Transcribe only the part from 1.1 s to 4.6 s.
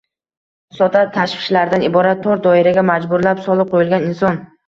tashvishlardan iborat tor doiraga majburlab solib qo‘yilgan inson